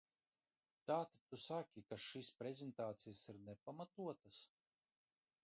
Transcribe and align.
Tātad 0.91 1.27
tu 1.33 1.39
saki, 1.43 1.83
ka 1.91 1.99
šīs 2.05 2.31
pretenzijas 2.41 3.23
ir 3.35 3.39
nepamatotas? 3.51 4.43